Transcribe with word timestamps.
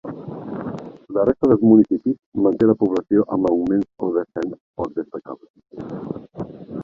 La 1.17 1.23
resta 1.27 1.49
dels 1.51 1.65
municipis 1.73 2.15
manté 2.45 2.69
la 2.71 2.75
població 2.83 3.27
amb 3.37 3.51
augments 3.51 3.89
o 4.07 4.11
descens 4.17 4.57
poc 4.81 4.95
destacables. 5.01 6.65